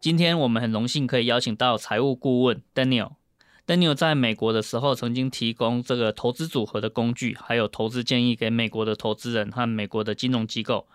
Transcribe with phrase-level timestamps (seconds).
[0.00, 3.16] 今天我们很荣幸可以邀请到财务顾问 Daniel。
[3.66, 10.88] Daniel 在美国的时候曾经提供这个投资组合的工具，还有投资建议给美国的投资人和美国的金融机构。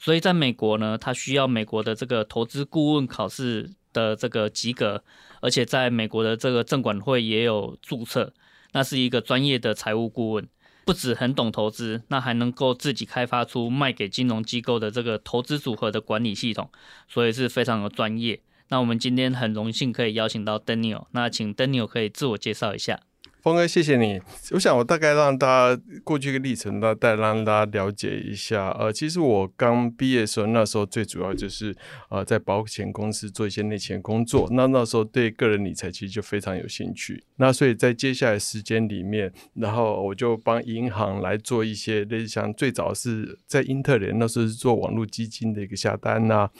[0.00, 5.04] 所以在美国呢，他需要美国的这个投资顾问考试的这个及格，
[5.40, 8.34] 而且在美国的这个证管会也有注册。
[8.72, 10.48] 那是一个专业的财务顾问，
[10.84, 16.68] 不止很懂投资，那还能够自己开发出卖给金融机构的这个投资组合的管理系统，
[17.06, 18.40] 所以是非常的专业。
[18.70, 23.00] 那我们今天很荣幸可以邀请到 Daniel，那请 Daniel 可以自我介绍一下。
[23.40, 24.20] 峰哥，谢谢你。
[24.50, 28.70] 我想我大概让大家过去一个历程，大概让大家了解一下。
[28.70, 31.74] 呃，其实我刚毕业的时候，那时候最主要就是
[32.10, 34.48] 呃在保险公司做一些内勤工作。
[34.50, 37.22] 那那时候对个人理财其实就非常有兴趣。
[37.36, 46.50] 那所以在接下来时间里面，然后我就帮银行来做一些类似像最早是在英特联那时候是做网络基金的一个下单呐、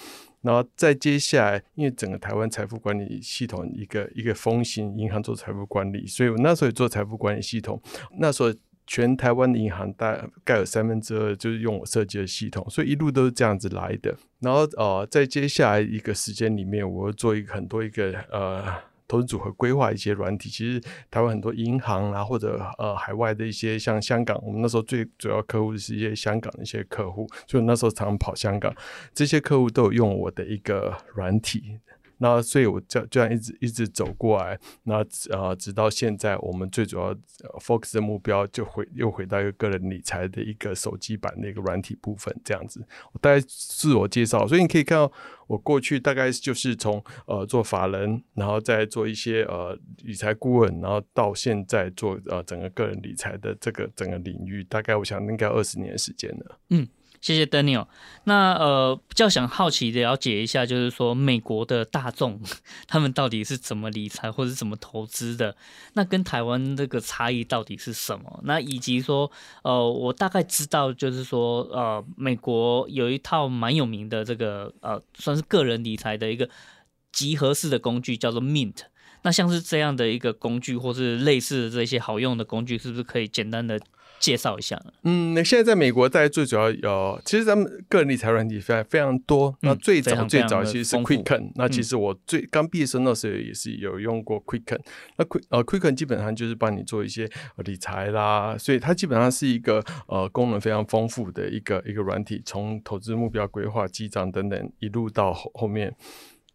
[0.41, 7.81] 然后再接下来，因为整个台湾财富管理系统一个一个风行，银行做财富管理，所以我那时候也做财富管理系统。
[8.19, 8.53] 那时候
[8.87, 14.17] 全台湾的银行大概有三分之二就是用我设计的系统，所以一路都是这样子来的。
[14.41, 18.88] 然后呃，在接下来一个时间里面，我会做一个很多一个呃。
[19.09, 28.73] 投资组合规划一些软体，其实台湾很多银行啊，或者呃海外的一些像香港，我们那时候最主要客户是一些香港的一些客户，所以那时候常常跑香港，
[29.15, 31.81] 这些客户都有用我的一个软体。
[32.19, 37.15] 那所以，我这这样一直一直走过来，那呃，直到现在，我们最主要
[37.61, 42.85] focus 的目标就回又回到一个个人理财的一个手机版的一个软体部分，这样子。
[43.13, 45.13] 我大概自我介绍，所以你可以看到
[45.47, 56.59] 我过去大概就是从呃做法人，然后再做一些呃理财顾问，然后到现在做呃整个个人理财的这个整个领域，大概我想应该二十年时间了。
[56.71, 56.87] 嗯。
[57.21, 57.87] 谢谢 Daniel。
[58.25, 62.41] 那呃，比较想好奇的了解一下，就是说美国的大众
[62.87, 65.57] 他们到底是怎么理财或者怎么投资的？
[65.95, 68.41] 那跟台湾这个差异到底是什么？
[68.45, 69.31] 那以及说，
[69.63, 76.49] 呃，我大概知道，就是说，呃，美国有一套蛮有名的这个呃，算是个人理财的一个
[77.11, 78.83] 集合式的工具，叫做 Mint。
[79.23, 83.81] 那像是这样的一个工具，或是类似的这些好用的工具，是不是可以简单的？
[84.19, 84.81] 介绍一下。
[85.03, 89.57] 嗯，那现在在美国，大家最主要有，其实咱们个人理财软体非常非常多。
[89.61, 91.53] 那最早最早其实是 Quicken。
[91.55, 94.81] 那其实我最刚毕业生那时候也是有用过 Quicken。
[95.17, 97.29] 那 Quick 呃 Quicken 基本上就是帮你做一些
[97.65, 105.95] 理财啦，所以它基本上是一个呃功能非常丰富的一个一个软体，从投资目标规划、记账等等，一路到后后面。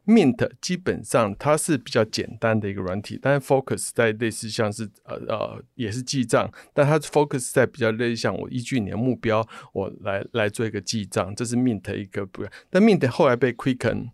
[0.06, 14.10] Mint 基本上它是比较简单的一个软体，但是 Focus 在类似像是呃呃也是记账，但它 Focus 在比较类似像我依据你的目标，我来来做一个记账，这是 Mint 一个不，但 Mint 后来被 Quicken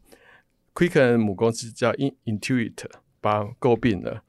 [0.75, 2.85] Quicken 母公司叫 Intuit
[3.19, 4.21] 把它购并了，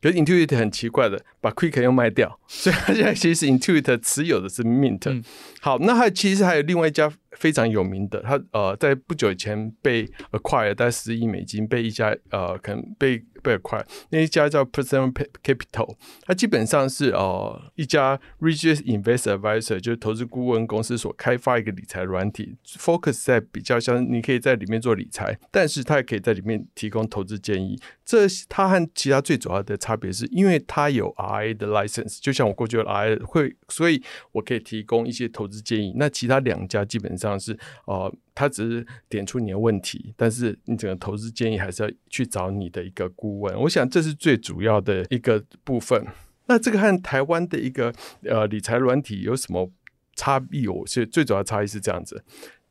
[0.00, 5.10] 可是 Intuit 很奇怪的把 Quicken 又卖掉，所以它现在其实 Intuit 持有的是 Mint。
[5.10, 5.24] 嗯、
[5.60, 7.12] 好，那它其实还有另外一家。
[7.38, 15.12] 非常有名的，他呃，在不久前被 acquire，大概十亿美金被一家呃，可能被被快那一家叫 Percent
[15.42, 27.80] Capital，它基本上是呃一家 Research Investor Advisor，就是投资顾问公司所开发一个理财软体，focus 在比较像你可以在里面做理财，但是它也可以在里面提供投资建议。
[28.04, 35.94] 这它和其他最主要的差别是，因为它有 RIA 的 license，就像我过去的 RIA 会，所以我可以提供一些投资建议。
[35.96, 37.38] 那其他两家基本上。
[37.38, 37.56] 是
[37.86, 43.60] 呃，他只是点出你的问题，但是你整个投资建议还是要去找你的一个顾问。
[43.62, 46.06] 我想这是最主要的一个部分。
[46.46, 47.92] 那这个和台湾的一个
[48.22, 49.68] 呃理财软体有什么
[50.14, 50.68] 差异？
[50.68, 52.22] 我是最主要的差异是这样子，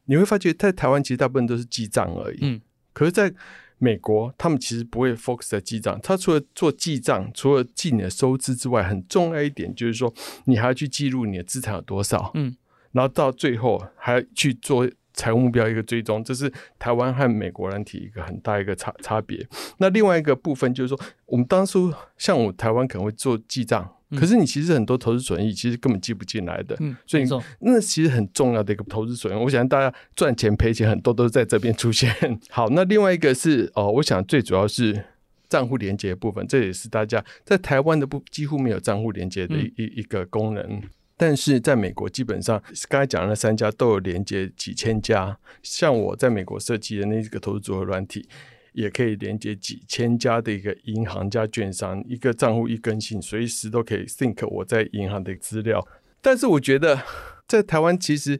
[0.06, 2.40] 你会发觉在台湾其实大部分都是记账而已。
[2.44, 2.62] 嗯，
[2.94, 3.34] 可是在
[3.78, 6.00] 美国，他们其实不会 focus 在记账。
[6.02, 10.12] 他除了做记账，除了记你的收支之外，很重要一点就是说，
[10.46, 12.32] 你还要去记录你的资产有多少。
[12.36, 12.56] 嗯。
[12.94, 16.50] 然后到最后还要去做财务目标一个追踪，这是
[16.80, 19.46] 台湾和美国人体一个很大一个差差别。
[19.80, 27.26] 那另外一个部分就是说，我们当初像我台湾可能会做记账，可是你其实很多投资损益其实根本记不进来的，嗯，所以
[27.60, 29.44] 那其实很重要的一个投资损益。
[29.44, 32.10] 我想大家赚钱赔钱很多都是在这边出现。
[32.50, 35.04] 好，那另外一个是哦，我想最主要是
[35.50, 40.82] 账户连接的部分，这也是大家在台湾的不几乎没有账户连接的一一、嗯、一个功能，
[41.18, 48.30] 但是在美国基本上刚才讲的那三家都有连接几千家，像我在美国设计的那个投资组合软体。
[48.74, 55.84] 也可以连接几千家的一个银行加券商，一个账户一更新，随时都可以 think 我在银行的资料。
[56.22, 57.02] 但是我觉得
[57.48, 58.40] 在台湾其实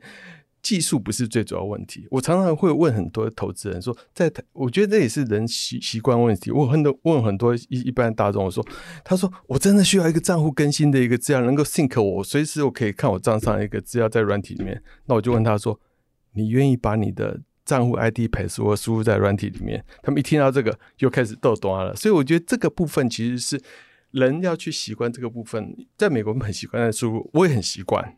[0.68, 2.06] 技术不是最主要问题。
[2.12, 6.52] 我常常会问很多投资人说，在，我觉得这也是人习习惯问题。
[6.52, 8.62] 我很多问很多一一般大众，我说，
[9.02, 14.84] 他说我真的需要一个账户更新的一个资料，能够 think 我，随时我可以看我账上一个资料在软体里面。
[15.06, 15.80] 那我就问他说，
[16.34, 21.96] 你愿意把你的账户 ID 排除或输入在软体里面，他们一听到这个又开始逗端了。
[21.96, 23.62] 所以我觉得这个部分其实是
[24.12, 25.74] 人要去习惯这个部分。
[25.98, 28.17] 在美国很习惯在输入，我也很习惯。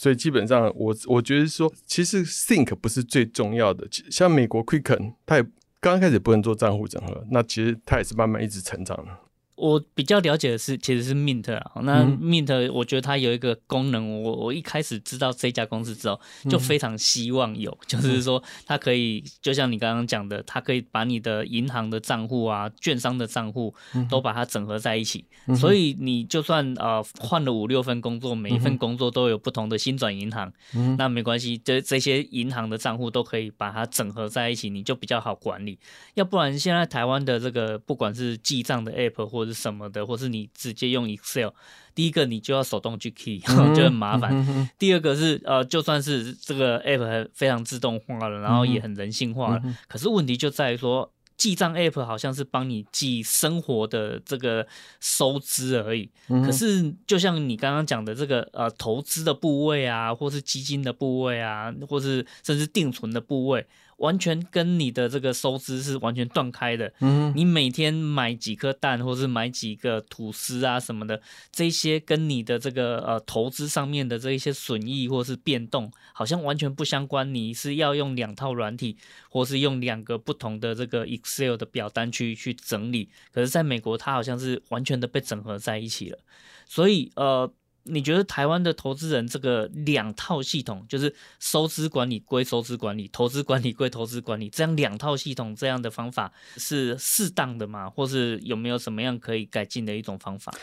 [0.00, 3.86] 所以基本上我我觉得说，其实 think 不是最重要的。
[4.10, 5.46] 像美国 Quicken，它也
[5.78, 9.12] 刚开始不能做账户整合，那其实它也是慢慢一直成长的。
[9.60, 11.72] 我比较了解的是，其实是 Mint 啊。
[11.82, 16.18] 那 Mint，我觉得它有一个功能，我我一开始知道这家公司之后，
[16.48, 23.74] 就非常希望有， 就是说它可以，就像你刚刚讲的，它可以把你的银行的账户啊、券商的账户
[24.08, 25.24] 都把它整合在一起。
[25.56, 30.52] 所以你就算呃换了五六份工作，每一份工作都有不同的新转银行，
[30.96, 35.78] 那没关系，这这些银行的账户都可以把它整合在一起，你就比较好管理。
[36.14, 41.48] 要不然现在台湾的这个不管是记账的 App 或者什么的，或是你直接用 Excel，
[41.94, 43.38] 第一个你就要手动去 key，
[43.74, 44.70] 就很麻烦。
[44.78, 54.66] 第二个是呃，就算是这个 app 非常自动化了，然后也很人性化了，可是问题就在于说，记账 app 好像是帮你记生活的这个
[55.00, 56.10] 收支而已。
[56.28, 63.66] 嗯、可是就像你刚刚讲的这个呃，投资的部位啊，或是基金的部位啊，或是甚至定存的部位。
[64.00, 66.92] 完全跟你的这个收支是完全断开的。
[67.00, 71.20] 嗯，你每天买几颗蛋，或是买几个吐司啊什么的，
[71.52, 77.34] 这些跟你的这个呃投资上面的这一些损益或是变动，好像完全不相关。
[77.34, 78.96] 你是要用两套软体，
[79.28, 83.10] 或是用两个不同的这个 Excel 的表单去去整理。
[83.32, 86.18] 可是在美国，它好像是完全的被整合在一起了。
[86.66, 87.52] 所以呃。
[87.84, 97.88] 你觉得台湾的投资人这个两套系统，就是收支管理归收支管理，投资管理归投资管理，这样两套系统这样的方法是适当的吗？
[97.88, 100.54] 或是有没有什么样可以改进的一种方法？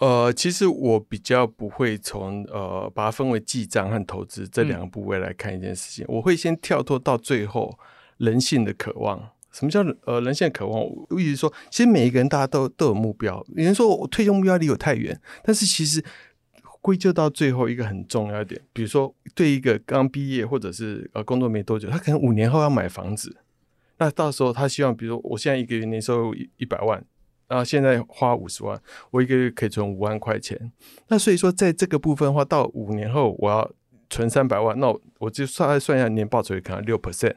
[0.00, 7.78] 呃，其实我比较不会从呃把它分为记账和投资这两个部位来看一件事情，嗯、我会先跳脱到最后
[8.16, 9.30] 人性的渴望。
[9.52, 10.82] 什么叫呃人性的渴望？
[11.10, 13.44] 我意思说，其实每一个人大家都都有目标。
[13.54, 16.02] 有人说我退休目标离我太远，但是其实。
[16.86, 23.38] 归咎到最后一个很重要一点，比如说对一个刚毕业或者是呃工作没多久，他可能五年后要买房子，
[23.98, 27.04] 那到时候他希望，比如说我现在一个月年收入一一百万，
[27.48, 28.80] 然后现在花五十万，
[29.10, 30.70] 我一个月可以存五万块钱，
[31.08, 33.72] 那所以说在这个部分的话，到五年后我要。
[34.16, 37.34] 存三百万，那我我就算算一下年报酬率可能六 percent。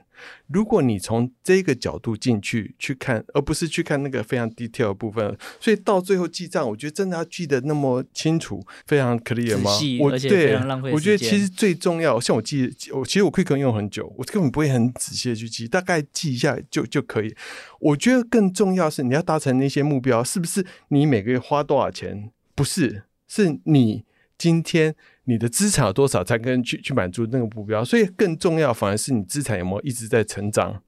[0.48, 9.72] 如果你从这个角度进去去看，而不是去看那个非常 detail 的部分，所以到最后记账，我觉得真的要记得那么清楚，非常 clear 吗？
[10.02, 10.56] 我对，
[10.94, 17.36] 我觉得其实最重要，像我记，我其实我 Quicken 用很久，我根本不会很仔细的去记，大概记一下就就可以。
[17.81, 22.31] 我觉得更重要是你要达成那些目标，是不是你每个月花多少钱？
[22.56, 24.06] 不是，是你
[24.38, 24.95] 今天。
[25.30, 27.86] 你的资产有多少才跟去去满足那个目标？
[27.86, 30.81] 所以更重要反而是你资产有没有一直在成长。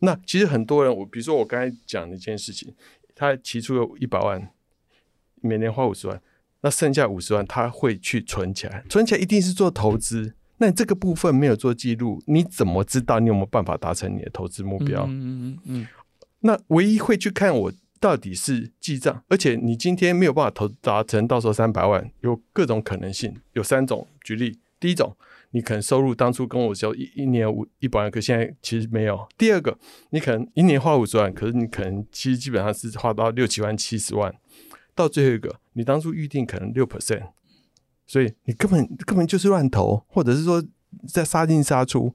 [0.00, 2.74] 那其实很多人，我比如说我刚才讲的一件事情，
[3.14, 4.50] 他提出了一百万，
[5.40, 6.20] 每年花五十万，
[6.62, 10.34] 那剩下五十万他会去存起来，存起来一定是做投资。
[10.56, 15.04] 那你这个部分没有做记录，你怎么知道你有没有办法达成你的投资目标？
[15.08, 15.86] 嗯嗯嗯。
[16.40, 17.72] 那唯一会去看我。
[18.00, 24.06] 到底是记账，而且你今天没有办法投达成，到时候三百万有各种可能性，有三种。
[24.22, 25.16] 举例，第一种，
[25.50, 29.26] 你可能收入当初跟我说一一年五一百万，可现在其实没有。
[29.36, 29.76] 第二个，
[30.10, 34.34] 你可能一年花五十万，可是你可能其实基本上是花到六七万、七十万。
[34.94, 37.28] 到最后一个，你当初预定可能六 percent，
[38.06, 40.62] 所以你根本根本就是乱投，或者是说
[41.06, 42.14] 在杀进杀出，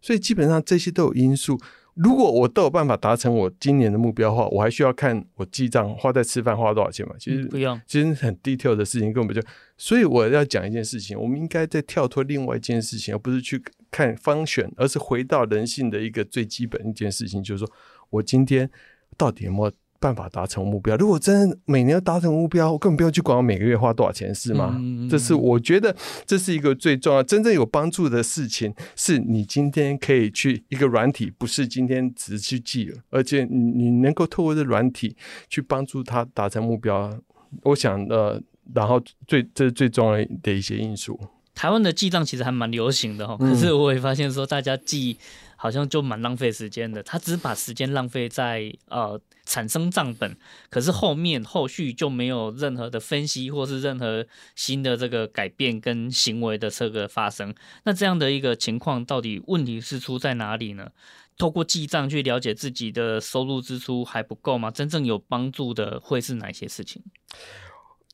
[0.00, 1.58] 所以基本上这些都有因素。
[1.94, 7.14] 如果我都有办法达成我今年的目标的话，我还需要看我记账花在吃饭花多少钱嘛？
[7.18, 9.42] 其实、嗯、不用，其实很 detail 的事情根本就。
[9.76, 17.70] 所以我要讲一件事情，我们应该在跳脱另外一件事情，而不是去看 function，而是回到人性的一个最基本一件事情，就是说
[18.10, 18.70] 我今天
[19.16, 19.72] 到底有没有
[20.02, 20.96] 办法达成目标。
[20.96, 24.74] 如果真的每年要达成目标，我根本不要去管我每个月花多少钱，是吗？
[24.76, 25.94] 嗯、这是我觉得
[26.26, 28.74] 这是一个最重要、真正有帮助的事情。
[28.96, 35.16] 是你今天可以去一个软体，不是今天只是去记了，而且你你能够透过这软体
[35.48, 37.16] 去帮助他达成目标。
[37.62, 38.42] 我想呃，
[38.74, 41.20] 然后最这是最重要的一些因素。
[41.54, 45.16] 台湾的记账其实还蛮流行的哈， 可是我也发现说大家记
[45.54, 50.36] 好像就蛮浪费时间的，他只是把时间浪费在呃产生账本，
[50.70, 57.54] 可是后面后续就没有任何的分析或是任何新的这个改变跟行为的这个发生。
[57.84, 60.90] 那这样的一个情况到底问题是出在哪里呢？
[61.38, 64.70] 透过记账去了解自己的收入支出还不够吗？
[64.70, 67.02] 真正有帮助的会是哪些事情？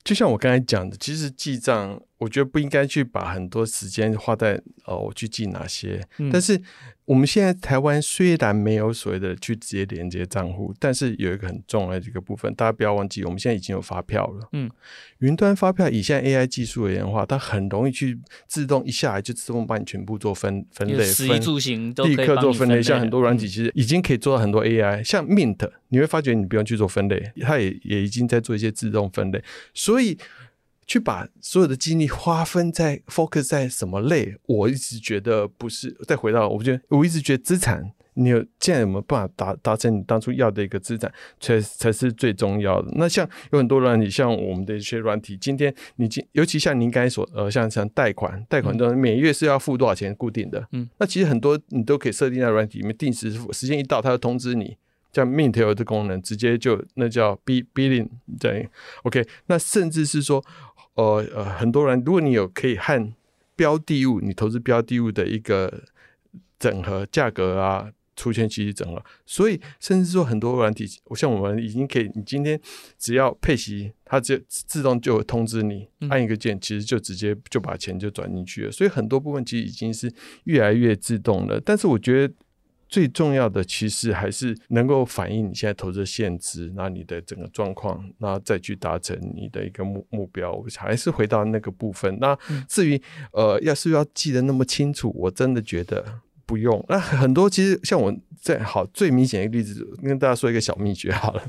[0.05, 6.03] 就像我刚才讲的，其实记账，我觉得不应该去把很多时间花在哦，我去记哪些。
[6.19, 6.63] 嗯、但是
[7.09, 14.47] 我们现在台湾虽然没有所谓的去直接连接账户，但是有一个很重要的一个部分，大家不要忘记，我们现在已经有发票了。
[14.53, 14.71] 嗯，
[15.21, 22.83] 云端发票以现在 AI 技术而言的话，它很容易去自动一下来就自动帮你全部做分分类，食衣住行都立刻做分类。
[22.83, 25.67] 像很多软体其实已经可以做到很多 AI，、嗯、像 Mint。
[25.91, 30.19] 你会发觉你不用去做分类，它也也已经在做一些自动分类，所以
[30.89, 35.95] 去把所有的精力花分在 focus 在什么类，我一直觉得不是。
[36.07, 42.91] 再回到，我觉得我一直觉得资产，你有现在有没有办法达达成你当初要的一个资产，才才是最重要的。
[42.97, 54.79] 那像有很多软体，像我们的一些软体，今天你今尤其像您刚才所呃，像像贷款，贷款都每月是要付多少钱固定的，嗯，那其实很多你都可以设定在软体里面定时付，时间一到，它就通知你。
[55.11, 58.69] 像 Mint 有的功能，直接就那叫 B Billing 对
[59.05, 60.45] ，OK，那甚至是说，
[60.99, 63.13] 呃呃，很多人如果你有可以和
[63.55, 65.85] 标的物，你投资标的物的一个
[66.59, 72.61] 整合价格啊，出现其实整合，所以甚至说很多软体，像我们已经可以，你今天
[72.99, 80.13] 只要配息，它就自动就通知你，按一个键，其实就直接就把钱就转进去了，所以很多部分其实已经是
[80.45, 82.35] 越来越自动了，但是我觉得。
[82.89, 90.53] 最重要的其实还是能够反映你现在投资现值，那你的整个状况，那再去达成你的一个目目标。
[90.53, 92.19] 我还是回到那个部分。
[92.19, 93.01] 那至于
[93.33, 96.83] 呃，要是要记得那么清楚，我真的觉得不用。
[96.89, 101.43] 那很多其实像我在好最明显一个例子，跟大家说一个小秘诀好了。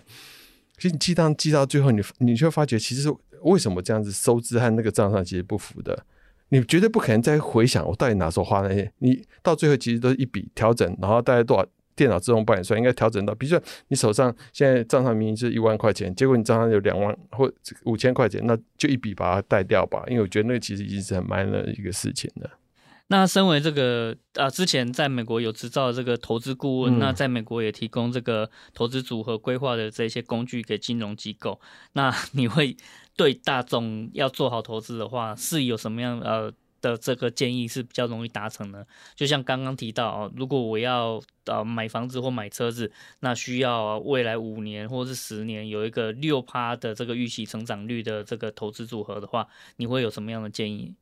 [0.78, 3.10] 其实你记账记到最后，你你就会发觉，其实
[3.44, 6.06] 为什么这样子收支和那个账上其实不符的。
[6.50, 11.66] 你绝对不可能再回想我到底哪时候花那些，你到最后其实都是一笔调整，然后大概多少
[11.96, 17.52] 电脑自动帮你算，应该调整到，比如说你手上现在账上明明是一万块钱，结果你账上有两万或
[17.84, 22.50] 五千块钱，那就一笔把它带掉吧，因为我觉得那个其实已经是很 minor 的一个事情了。
[23.12, 31.60] 那身为这个啊，之前在美国有执照的这个投资顾问，嗯、那在美国也提供这个投资组合规划的这些工具给金融机构，
[31.94, 32.76] 那你会？
[33.20, 36.50] 对大众要做好投资的话，是有什么样呃
[36.80, 38.86] 的这个建议是比较容易达成呢？
[39.14, 42.92] 就像刚刚提到哦，如果我要呃买房子或买车子，
[43.22, 50.94] 那需要未来五年或是十年有一个六趴的这个预期成长率的这个投资组合的话，你会有什么样的建议？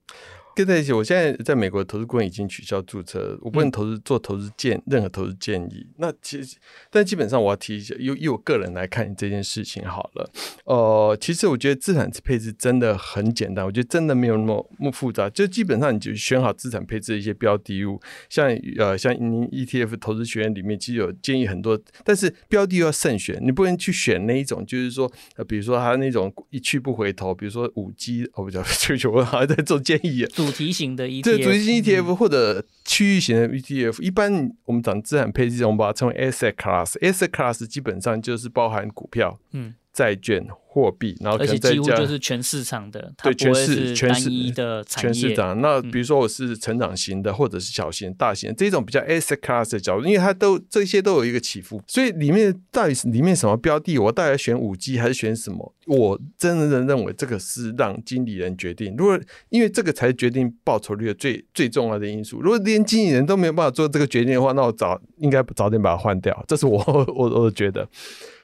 [0.55, 5.85] 跟在一起，我现在在美国投资顾问已经取消注册，我不能投资做投资建任何投资建议。
[5.97, 6.57] 那其实，
[6.89, 10.31] 但基本上我要提一下，以以我个人来看这件事情好了。
[10.65, 15.29] 呃，其实我觉得资产配置真的很简单，我觉得真的没有那么那么复杂。
[15.29, 18.49] 就基本上你就选好资产配置的一些标的物，像
[18.79, 30.29] 呃像您 ETF 投资学院里面其实有建议很多，但是标的要慎选，你不能去选那一种，就是说呃比如说它那种一去不回头，比如说五 G 哦不叫，求求我好像在做建议啊。
[30.33, 36.97] 主题型的 ETF，对，主题型 ETF 或者区域型的 ETF，一般我们讲资产配置，我们把它称为 asset class。
[36.99, 40.45] asset class 基本上就是包含股票、嗯，债券。
[40.77, 45.59] 货币，然后可能几乎就是全市场的，对，全市单一的全市场。
[45.59, 55.73] 那比如说我是成长型的，嗯、或者是小型、大型这种比较 asset class 的角度，因为它都这些都有一个起伏，所以里面到底是里面什么标的，我到底选五 G 还是选什么？
[55.87, 58.93] 我真的认为这个是让经理人决定。
[58.97, 59.19] 如果
[59.49, 62.41] 因为这个才决定报酬率的最最重要的因素。
[62.41, 66.43] 如果连经理人都没有办法做这个决定的话，那我早应该早点把它换掉。
[66.45, 66.77] 这是我
[67.15, 67.87] 我我觉得。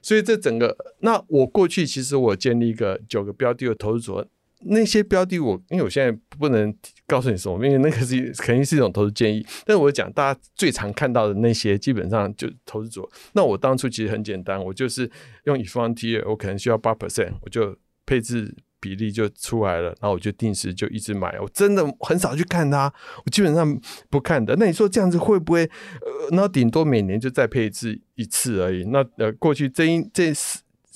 [0.01, 4.27] 所以这整个，那我过去其实我建立一个九个标的的投资组合，
[4.65, 6.73] 那些标的我因为我现在不能
[7.05, 9.45] 告诉你什么，因为那个是肯定是一种投资建议。
[9.65, 13.09] 但我讲大家最常看到的那些，基本上就投资组合。
[13.33, 15.09] 那我当初其实很简单，我就是
[15.45, 18.55] 用以方 T，我可能需要八 percent，我就配置。
[18.83, 22.93] 比例就出来了，然后我就定时就一直买，我真的很少去看它，
[23.25, 24.53] 我基本上不看的。
[24.57, 25.63] 那你说这样子会不会？
[26.01, 28.83] 呃，那顶多每年就再配置一次而已。
[28.89, 30.33] 那呃，过去这一这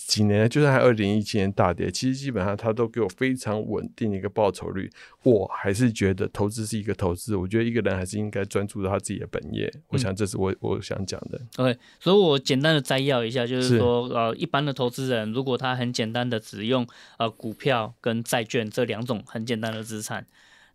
[0.08, 4.90] 几年，就算还二零一七年大跌，其实基本上它都给我非常稳定的一个报酬率。
[5.24, 9.70] 我还是觉得投资是一个投资，我觉得一个人还是应该专注到他自己的本业。
[9.76, 11.42] 嗯、我想这是我我想讲的。
[11.58, 16.88] OK，所以我简单的摘要一下，就是说，是呃，一般的投资人如果他很简单的只用
[17.20, 20.26] 呃股票跟债券这两种很简单的资产。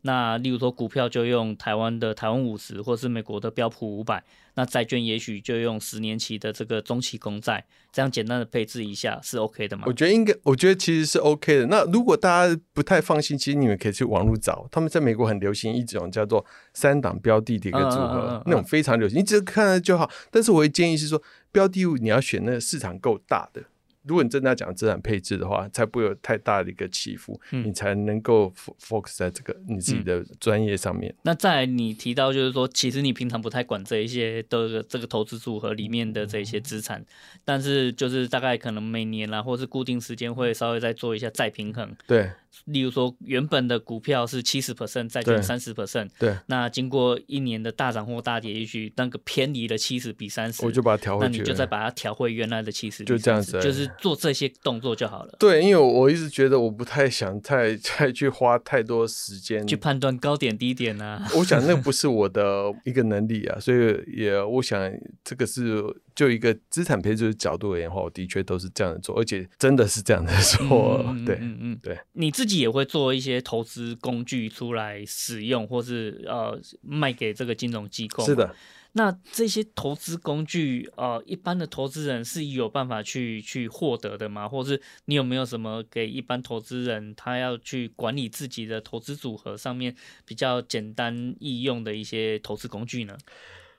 [0.02, 4.22] 那例如说股票就用台湾的台湾五十，或是美国的标普五百，
[4.54, 9.84] 那债券也许就用十年期的这个中期公债，这样简单的配置一下是 OK 的吗？
[9.86, 11.66] 我觉得应该，我觉得其实是 OK 的。
[11.66, 16.44] 那如果大家不太放心，其实你们可以去网络找，他们在美国很流行一种叫做
[16.74, 20.10] 三档标的的一个组合，嗯嗯嗯嗯、那种非常流行，你只要看了就好。
[20.32, 23.62] 但是我会建议是说，标的物你要选那个市场够大的。
[24.04, 31.12] 如果你真的要讲资产配置的话，才不会有太大的一个起伏，嗯、你才能够 focus 在这个你自己的专业上面。
[31.12, 37.06] 嗯、那再你提到就是说，其实你平常不太管这一些的这个投资组合里面的这些资产，嗯、
[37.44, 41.94] 但是就是大概可能每年啦，或是固定时间会稍微再做一下再平衡。
[42.06, 42.30] 对。
[42.66, 46.36] 例如说，原本的股票是七十 percent，债券三十 percent，对。
[46.46, 51.32] 那经过一年的大涨或大跌，也许那个偏离了七十比三十，我就把它调回去。
[51.32, 55.36] 那你就再把它调回原来的七十，就这样子，就是做这些动作就好了。
[55.38, 61.26] 对，因为我一直觉得我不太想太 再去花太多时间去判断高点低点啊。
[61.36, 64.80] 我想那不是我的一个能力啊，所以也我想
[65.24, 65.82] 这个是。
[66.14, 71.02] 就一个资产配置的角度而言的话，我的确都是这样的做，而且真的是这样的做。
[71.08, 71.98] 嗯、 对，嗯嗯，对。
[72.12, 78.22] 你自己也会做一些投资工具出来使用，或是呃卖给这个金融机构。
[78.26, 78.54] 是的。
[78.94, 84.46] 那这些投资工具，呃，一般的投资人是有办法去去获得的吗？
[84.46, 89.96] 或是你有没有什么给一般投资人他要去管理自己的投资组合上面
[90.26, 93.16] 比较简单易用的一些投资工具呢？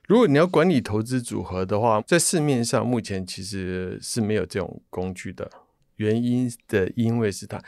[0.08, 5.50] 如果你要管理投资组合的话，在市面上目前其实是没有这种工具的。
[5.98, 7.62] 原因的，因为是它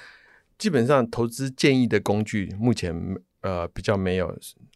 [0.57, 2.93] 基本上投资建议的工具目前
[3.41, 4.35] 呃比较没有。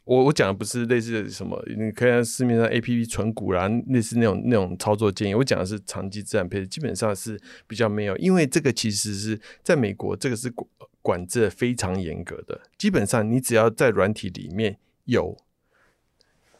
[0.09, 5.35] 我我讲的不是类似的什么，你可以看市面上 APP 存股啦，类似那种那种操作建议。
[5.35, 8.17] 我讲的是长期资产配置，基本上是比较没有。
[8.17, 10.67] 因为这个其实是在美国，这个是管
[11.03, 12.59] 管制非常严格的。
[12.77, 15.37] 基本上你只要在软体里面有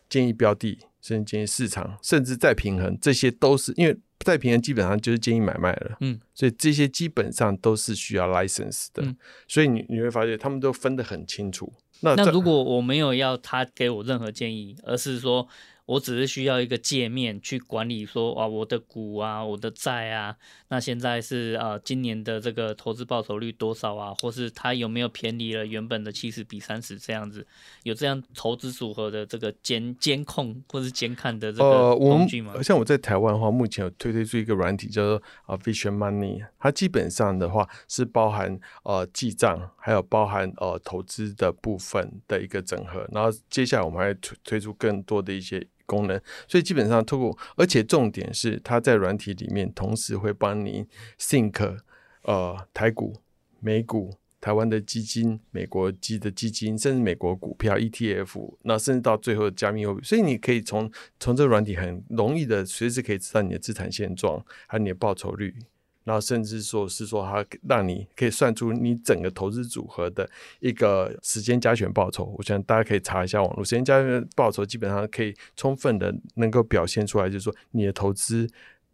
[0.07, 0.79] 建议标的。
[1.01, 9.15] 甚至建议市场，甚至再平衡，这些都是因为再平衡基本上就是建议买卖了，嗯，所以这些基本上都是需要 license 的，嗯，
[9.47, 11.71] 所以你你会发现他们都分得很清楚。
[12.01, 15.47] 那那如果我没有要他给我任何建议，而是说。
[15.89, 20.35] 我只是需要一个界面去管理说，说啊，我的股啊，我的债啊，
[20.67, 24.13] 那现在是呃，今年的这个投资报酬率多少啊？
[24.21, 27.43] 或是它有没有偏离了原本的七十比三十这样子？
[27.81, 32.53] 有这样投资组合的这个监监控或是监看的这个工具吗？
[32.55, 43.09] 呃，像我在台湾的话，目前有推推出一个软体叫做啊 Vision Money，它基本上的话是包含呃记账，还有包含呃投资的部分的一个整合。
[43.11, 45.67] 然后接下来我们还会推推出更多的一些。
[45.89, 50.85] 功能，所以基本上透过，而且重点是它在软体里面同时会帮你
[51.19, 51.79] think，
[52.21, 53.15] 呃台股、
[53.59, 65.55] 美股、台湾的基金、美国基的基金，甚至美国股票 ETF，那甚至到最后加密货币，所以你可以从从这个软体很容易的随时可以知道你的资产现状，还有你的报酬率。
[66.09, 70.27] 然后甚至说是说，它让你可以算出你整个投资组合的
[70.59, 72.33] 一个时间加权报酬。
[72.35, 78.49] 我想大家可以查一下网络，时间加权报酬基本上可以充分的能够表现出来，就是说你的投资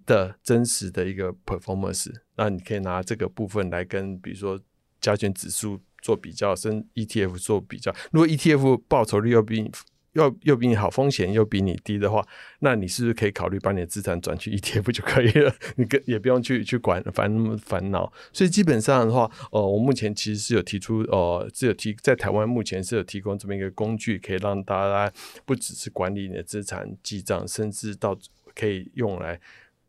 [0.06, 2.12] 的真实的一个 performance。
[2.36, 4.60] 那你可以拿这个部分来跟比如说
[5.00, 7.96] 加权指数做比较，跟 ETF 做比较。
[8.12, 9.72] 如果 ETF 报酬率要比
[10.16, 12.26] 又又比你好，风险又比你低的话，
[12.60, 15.54] 那你是不是可以考虑把你的资产转去 ETF 就可以了？
[15.78, 18.12] 你跟也不用去去管烦那么烦恼。
[18.34, 25.14] 所以基本上的话，呃，我目前其实是有提出，呃，是有提在台湾目前是有提供这么一个工具，可以让大家
[25.46, 28.18] 不只是管理你的资产记账，甚至到
[28.56, 29.40] 可以用来。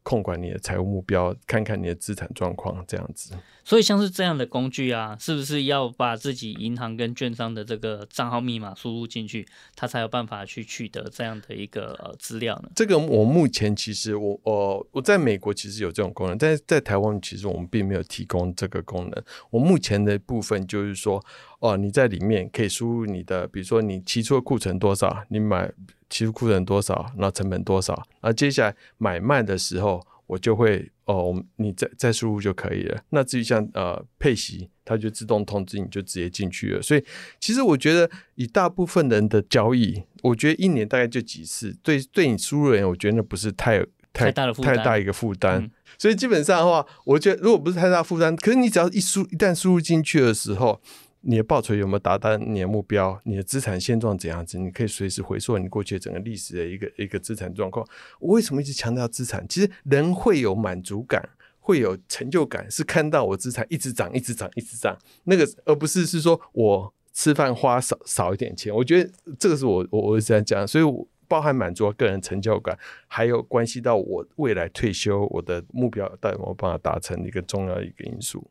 [0.07, 3.35] 控管你的财务目标，看看你的资产状况，这样子。
[3.65, 12.71] 所以像是这样的工具啊，是不是要把自己银行跟券商的这个账号密码输入进去，他才有办法去取得这样的一个呃资料呢？
[12.77, 19.25] 这个我目前其实我呃我在美国其实有这种功能，但是在台湾其实我们并没有提供这个功能。
[19.51, 21.21] 我目前的部分就是说，
[21.61, 25.73] 哦、呃，你在里面可以输入你的，比如说你期初的库存多少，你买。
[26.09, 33.03] 期货库存多少，然后成本多少，那接下来买卖的时候，我就会哦，你再再输入就可以了。
[33.11, 36.81] 那至于像呃配息，它就自动通知你就直接进去了。
[36.81, 37.05] 所以
[37.41, 45.61] 其实我觉得，以大部分人的交易，我觉得一年大概就几次，对对你输入人，我觉得那不是太太大的负担，太大一个负担。
[45.61, 50.81] 嗯、所以基本上的话，我觉得如果不是太大负担，可是你只要一输一旦输入进去的时候，
[51.29, 53.21] 你的报酬有没有达到你的目标？
[53.25, 54.57] 你的资产现状怎样子？
[54.59, 57.85] 你可以随时回溯你过去整个历史的一个一个资产状况。
[58.21, 59.45] 我为什么一直强调资产？
[59.49, 68.73] 其实人会有满足感，会有成就感，是看到我资产一直涨，一直涨，一直涨，那个而不是是说我吃饭花少少一点钱。
[68.73, 70.85] 我觉得这个是我我我是这样讲，所以
[71.27, 78.49] 包含满足个人成就感，还有关系到我未来退休我的目标到底有没有办法达成一个重要一个因素。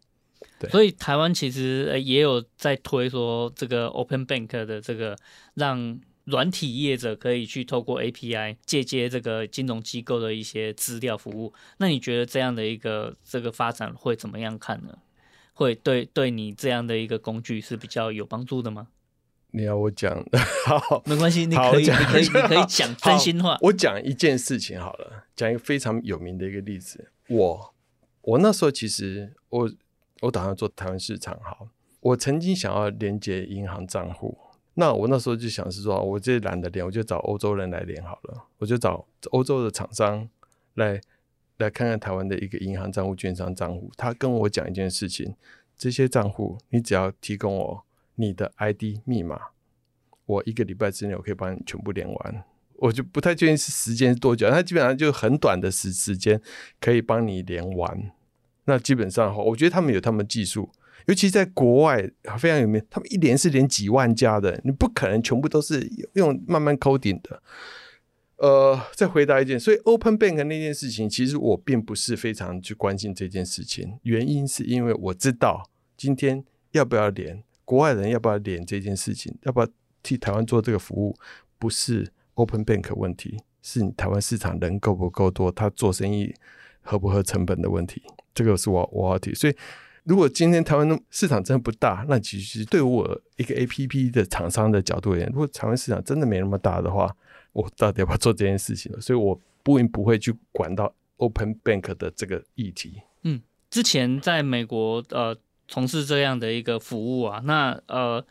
[0.59, 5.17] 对，所以台湾其实也有在推说这个 Open Bank 的这个
[5.55, 11.53] 让软体业者可以去透过 API 借接这个金融机构的一些资料服务。
[11.77, 14.97] 那你觉得这样的一个这个发展会怎么样看呢？
[15.53, 18.87] 会对对你这样的一个工具是比较有帮助的吗？
[19.51, 20.25] 你要我讲，
[20.65, 23.57] 好，没关系，你可以你可以你可以讲真心话。
[23.61, 27.11] 我讲一件事情好了，讲一个非常有名的一个例子。
[27.27, 27.73] 我
[28.21, 29.71] 我那时候其实我。
[30.21, 31.67] 我打算做台湾市场，好。
[31.99, 34.37] 我曾经想要连接银行账户，
[34.75, 38.45] 那我那时候就想是说，我这懒得连，我就找欧洲人来连好了。
[38.59, 40.29] 我就找欧洲的厂商
[40.75, 41.01] 来
[41.57, 43.91] 来看看台湾的一个银行账户、券商账户。
[43.97, 45.35] 他跟我讲一件事情：
[45.75, 49.39] 这些账户，你只要提供我你的 ID 密码，
[50.27, 52.43] 我一个礼拜之内我可以帮你全部连完。
[52.77, 56.39] 我就不太确定是时间多久，他基本上就很短的时时间
[56.79, 58.11] 可以帮你连完。
[58.65, 60.69] 那基本上的话，我觉得他们有他们技术，
[61.05, 62.83] 尤其在国外非常有名。
[62.89, 67.41] 他们一连是连几万家的，你不可能全部都是用慢慢 coding 的。
[68.37, 73.97] 呃，再回答一件，所以 Open Bank 那件事情，其实我并不是非常去关心这件事情。
[74.03, 79.67] 原因是因为我知道今天要不要连国外人要不要连这件事情，要不要
[80.03, 81.15] 替台湾做这个服务，
[81.57, 86.33] 不是 Open Bank 问题，是你台湾市场人够不够多，他做生意
[86.81, 88.01] 合不合成本的问题。
[88.35, 89.55] 这个是我我要提，所以
[90.03, 97.15] 如果今天台湾的市场真的不大，那其实对我一个 APP 的厂商的角度而言，如果台湾市场真的没那么大的话，
[97.53, 99.01] 我到底要不要做这件事情呢？
[99.01, 103.01] 所以我不应不会去管到 Open Bank 的这个议题。
[103.23, 105.35] 嗯，之前在美国呃
[105.67, 108.23] 从事这样的一个服务啊，那呃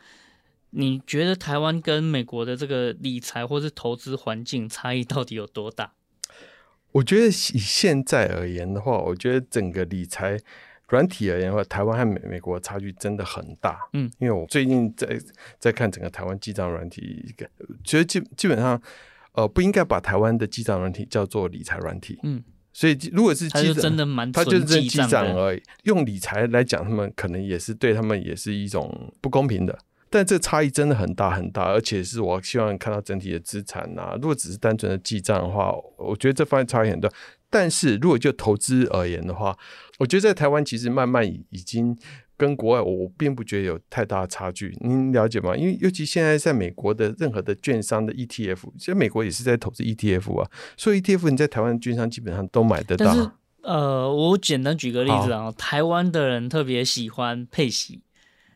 [0.69, 5.93] 你觉得台湾跟美国的这个理财或是投资环境差异到底有多大？
[6.95, 10.39] 我觉得以现在而言的话，我觉得整个理财
[10.87, 13.77] 软体而言的话，台湾和美美国差距真的很大。
[13.91, 15.19] 嗯，因为我最近在
[15.59, 17.45] 在看整个台湾记账软体，一个
[17.83, 18.81] 觉得基基本上，
[19.33, 22.17] 呃，不应该把台湾的记账软体叫做理财软体。
[22.23, 29.77] 嗯，所以如果是记账，真的蛮他就是记账而已，用理财来讲，他们可能也是对他们也是一种不公平的。
[30.15, 34.15] 但这差异真的很大很大，而且是我希望看到整体的资产呐、啊。
[34.15, 37.11] 如果只是单纯的记账的话，我觉得这方面差异很大。
[37.49, 39.57] 但是如果就投资而言的话，
[39.99, 41.93] 我觉得在台湾其实慢慢已经
[42.37, 44.73] 跟国外，我并不觉得有太大的差距。
[44.79, 45.53] 您了解吗？
[45.53, 53.33] 因为尤其现在在美国的任何的券商的 ETF，其实美国也是在投资 ETF 啊，所以 ETF 你在台湾券商基本上都买得到。
[53.63, 57.99] 呃，我简单举个例子啊，台湾的人特别喜欢配息。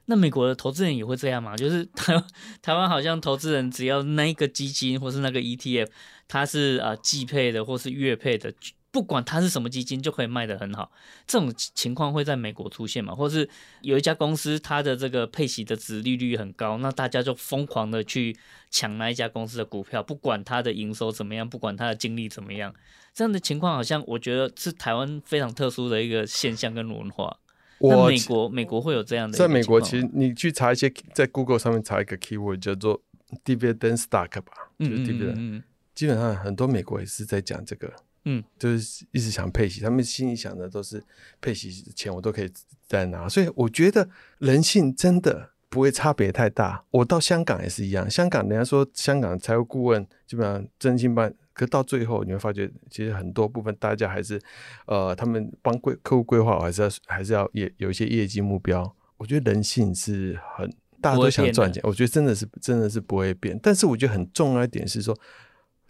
[0.10, 1.56] 那美国的投资人也会这样吗？
[1.56, 2.20] 就是 台
[2.64, 5.88] 台湾好像投资人只要那一个基金或是那个 ETF，
[6.28, 8.52] 它是啊季配的或是月配的，
[8.90, 10.92] 不管它是什么基金就可以卖得很好。
[11.28, 13.14] 这种情况会在美国出现吗？
[13.14, 13.48] 或是
[13.82, 18.36] 有一家公司它的这个配息的殖利率很高，那大家就疯狂的去
[18.72, 22.74] 抢那一家公司的股票，不管它的营收怎么样，不管它的净利怎么样。
[23.14, 27.38] 这样的情况好像我觉得是台湾非常特殊的一个现象跟文化。
[27.80, 33.02] 我美国美国会有这样的，在美国其实你去查一些，在 Google 上面查一个 keyword 叫做
[33.46, 35.64] dividend stock 吧，就是 dividend，嗯嗯，
[35.96, 37.94] 基本上很多美国也是在讲这个，
[38.26, 41.04] 嗯，就是一直想配息，他们心里想的都是
[41.40, 42.52] 配息钱我都可以
[42.88, 46.84] 再拿，所以我觉得人性真的不会差别太大。
[46.92, 51.34] 我到香港也是一样，香港人家说香港财务顾问基本上真心办。
[51.60, 54.40] 可到最后，你会发觉，其实很多部分大家还是，
[54.86, 58.96] 呃，他们帮规客户规划，还是要还是要业有一些业绩目标。
[59.18, 63.60] 我觉得人性是很，大家都想赚钱，我觉得真的是真的是不会变。
[63.62, 65.14] 但是我觉得很重要一点是说，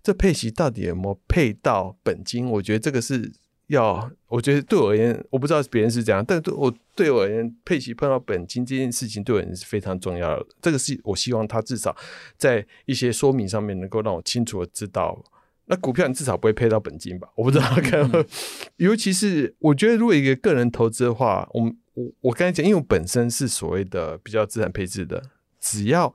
[0.02, 2.50] 这配息到底有没有配到本金？
[2.50, 3.32] 我觉得这个是
[3.68, 10.48] 要，我觉得对我而言，我不知道别人是怎样，但对我对我而言，配息碰到本金这件事情对我而言是非常重要的。
[10.60, 11.96] 这个是我希望他至少
[12.38, 15.24] 在一些说明上面能够让我清楚的知道。
[15.72, 17.30] 那股票你至少不会配到本金吧？
[17.36, 17.66] 我不知道，
[18.12, 18.26] 嗯、
[18.78, 25.22] 尤其是我觉得，如果一个个人投资的话，我们我我刚才讲，因为我本身是所谓的比较资产配置的，
[25.60, 26.14] 只要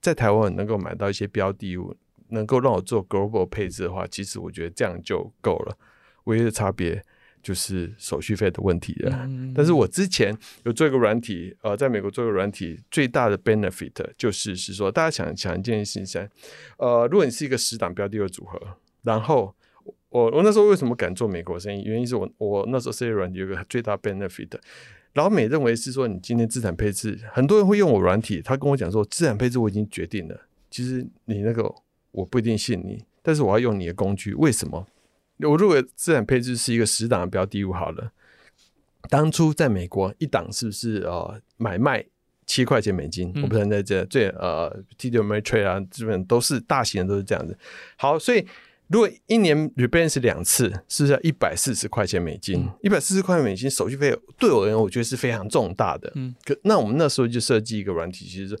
[0.00, 1.94] 在台湾能够买到一些标的物，
[2.30, 5.78] 能够让我做 global 配置的话，其实我觉得这样就够了。
[6.24, 7.00] 唯一的差别
[7.40, 9.16] 就是手续费的问题了。
[9.22, 16.28] 嗯、 但是我之前有做一个软体，呃，在美国做一个软体，最大的 benefit 就是是说，大家想想一件事情，
[16.78, 18.60] 呃，如果你是一个十档标的的组合，
[19.06, 19.54] 然后
[20.08, 21.84] 我我那时候为什么敢做美国生意？
[21.84, 24.50] 原因是我我那时候设计软体有个最大 benefit。
[25.14, 30.38] 老美认为是说，你今天资产配置，很多人会用我软体，他跟我讲说，资产配置我已经决定了。
[30.70, 31.72] 其实你那个
[32.10, 34.86] 我不一定信你，但是我要用你的工具，为什么？
[35.38, 38.10] 我如果资产配置是一个十档的标的物好了，
[39.08, 42.04] 当初在美国一档是不是呃买卖
[42.44, 43.32] 七块钱美金？
[43.36, 47.56] 嗯、我不能在这最呃 TD Ameritrade 啊，基本都是大型的都是这样子。
[47.96, 48.46] 好，所以。
[48.88, 52.68] 如果一年 rebalance 两次，是不是要一百四十块钱美金？
[52.82, 56.12] 一百四十块美金手续费对我而言，我觉得是非常重大的。
[56.14, 58.56] 嗯，可那我们那时候就设计一个软体，其实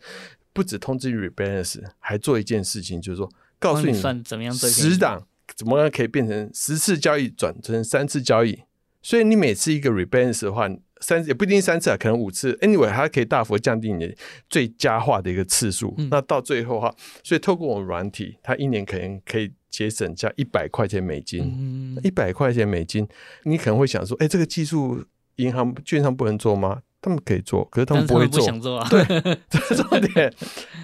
[0.52, 8.62] 不止通知 rebalance，还做一件事情，就是说告诉你算怎么样，十档怎么样可以变成十次交易转成三次交易。
[9.02, 10.68] 所以你每次一个 rebalance 的话，
[11.00, 12.52] 三也不一定三次啊，可能五次。
[12.54, 14.14] Anyway，它可以大幅降低你的
[14.50, 15.94] 最佳化的一个次数。
[15.98, 19.52] 嗯、那到最后哈，所以透过我们软体，它一年可能可以。
[19.76, 23.06] 节省下一百块钱美金，一百块钱美金，
[23.42, 25.04] 你可能会想说，哎、欸，这个技术
[25.36, 26.80] 银行券商不能做吗？
[27.02, 28.40] 他们可以做，可是他们不会做。
[28.40, 29.04] 想做啊、对，
[29.50, 30.32] 这是重点。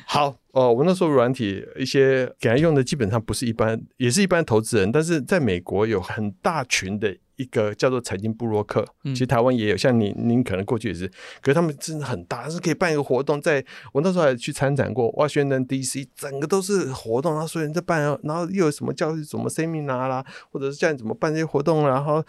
[0.05, 7.17] 好哦，我那时候软体一些给他用的，基本上不是一般，也是一般投资人，但是在美国有很大群的。
[7.43, 11.07] 一个叫做财经部落客，其实台湾也有，像你，您可能过去也是，
[11.41, 22.25] 可是他们真的很大，是可以办一个活动，在我那时候还去参展过，哇，宣传 DC，整个都是活动，然后所以人在办，然后又有什么教育，什么 seminar 啦，或者是这样怎么办这些活动，然后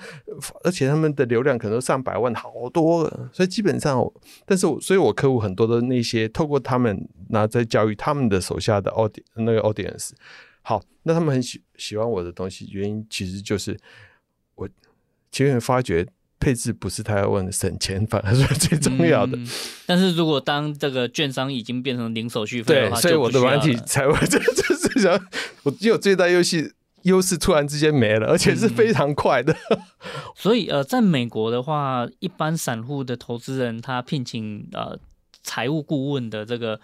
[0.64, 4.04] 而且他们的流量可能都上百万，好多，所以基本上，
[4.46, 10.12] 但是我，所以我客户很多的那些透过他们，然后在教育他们的手下的 audi 那个 audience，
[10.62, 13.78] 好，那他们很喜喜欢我的东西，原因其实就是我。
[15.34, 16.08] 其实发觉
[16.40, 19.36] 配置不是他要问的省钱，反而是最重要的。
[19.38, 19.48] 嗯、
[19.86, 25.20] 但是如果当这个券商已经变成零手续费的话，对，所以我的软体才会 这这是想，
[25.64, 29.54] 我只有最大优势优势突然之间没了，而且是非常快的。
[29.70, 29.80] 嗯、
[30.36, 34.98] 所以呃，在美国的话，一般散户的投资人他聘请呃
[35.42, 36.80] 财务顾问的这个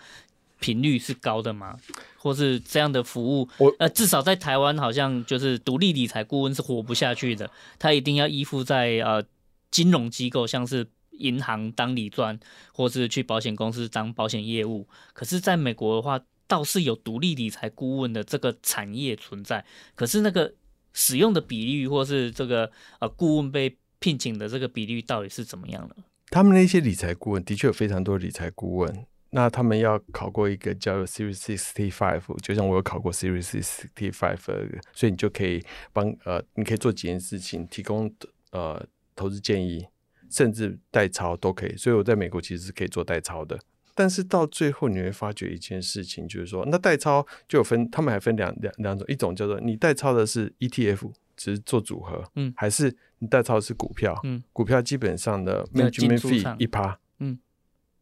[0.60, 1.78] 频率是高的吗？
[2.18, 9.24] 或是这样的服务，我呃，至少在台湾好像就是独立理财顾问是活不下去的，他一定要依附在呃
[9.72, 12.38] 金融机构，像是银行当理专，
[12.74, 14.88] 或是去保险公司当保险业务。
[15.14, 19.64] 可是，在美国的话，倒是有独立理财顾问的这个产业存在，
[19.96, 20.54] 可是那个
[20.92, 22.70] 使用的比率，或是这个
[23.00, 25.96] 呃顾问被聘请的这个比率，到底是怎么样的？
[26.32, 29.06] 他们那些理财顾问的确有非常多理财顾问。
[29.32, 34.40] 那他们要考过一个叫做 Series Sixty Five，就像我有考过 Series Sixty Five，
[34.92, 35.64] 所以你就可以
[35.94, 38.12] 帮呃，你可以做几件事情，提供
[38.52, 38.84] 呃
[39.16, 39.86] 投资建议，
[40.30, 41.78] 甚至代操都可以。
[41.78, 43.60] 所以我在美国其实是可以做代操的。
[43.94, 56.98] 但是到最后你会发觉一件事情，就是说，那代操就有分，他们还分两两两种，一种叫做你代操的是 ETF，只是做组合，嗯，还是你代操的是股票，嗯，股票基本上的 Management Fee 一趴。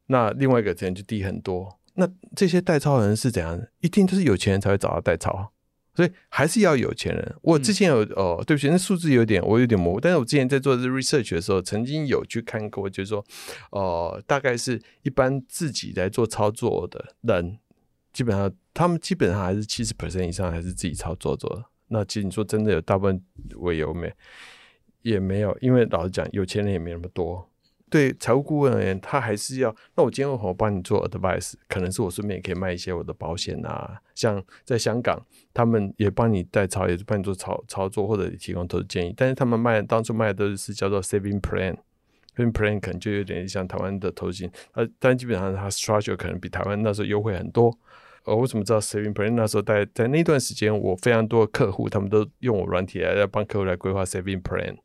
[0.07, 1.79] 那另外一个钱就低很多。
[1.95, 3.59] 那这些代操人是怎样？
[3.79, 5.51] 一定都是有钱人才会找到代操，
[5.95, 7.35] 所以还是要有钱人。
[7.41, 9.99] 我之前有哦，对不起，那数字有点我有点模糊。
[9.99, 13.25] 但是我之前在做这 research 的时候，曾经有去看过，就是说，
[13.71, 17.57] 哦、呃，大概是一般自己来做操作的人，
[18.13, 21.65] 基本上他们基本上还是七十 percent 以上还是自己操作做的。
[21.87, 23.19] 那其实你说真的有大部分
[23.55, 24.13] 为有没？
[25.01, 27.49] 也没有，因为老实讲，有钱人也没那么多。
[27.89, 29.73] 对财务顾问而言，他还是要。
[29.95, 33.97] 那我今天我帮你做 advice，可能是我顺便也可以卖一些我的保险啊。
[34.13, 39.13] 像在香港，他们也帮你代操，也是帮你做操操作或者提供投资建议。
[39.15, 44.49] 但是他们卖当初卖的都是叫做 saving plan，saving plan 可能就有点像台湾的投资。
[44.73, 47.73] 呃，但基本上它 structure 可能比台湾那时候优惠很多。
[48.25, 49.31] 呃，我怎么知道 saving plan？
[49.31, 54.75] 那时候在在那段时间，我非常多的客户，他们都用我软体来帮客户来规划 saving plan。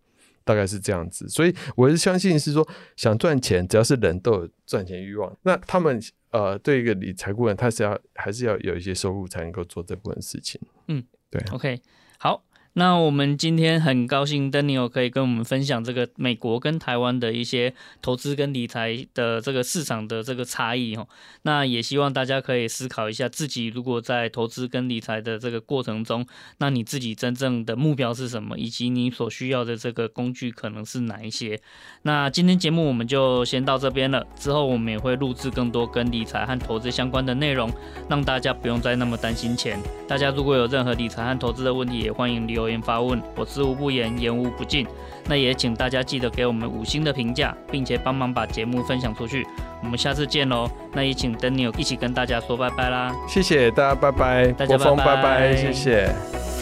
[0.44, 5.36] 大概是这样子，所以我是相信是说，想赚钱，只要是人都有赚钱欲望。
[5.42, 6.00] 那他们
[6.30, 10.60] 呃，对一个理财顾问，他是要还是要有一些收入才能够做这部分事情。
[10.88, 11.42] 嗯，对。
[11.52, 11.80] OK，
[12.18, 12.44] 好。
[12.74, 21.06] 那我们今天很高兴，Daniel 可以跟我们分享这个美国跟台湾的一些投资跟理财的这个市场的这个差异哦。
[21.42, 26.26] 那也希望大家可以思考一下，自己如果在投资跟理财的这个过程中，
[26.58, 31.60] 那你自己真正的目标是什么，以及你所需要的这个工具可能是哪一些。
[32.04, 37.70] 那今天节目我们就先到这边了，之后我们也会录制更多跟理财和投资相关的内容，
[38.08, 39.78] 让大家不用再那么担心钱。
[40.08, 44.86] 大家如果有任何理财和投资的问题，也欢迎留留言发问，我知无不言，言无不尽。
[45.26, 49.46] 那也请大家记得给我们五星的评价，并且帮忙把节目分享出去。
[49.82, 50.70] 我们下次见喽！
[50.92, 53.12] 那也请 Daniel 一起跟大家说拜拜啦！
[53.28, 56.61] 谢谢大家，拜拜，大家拜拜，拜拜，谢谢。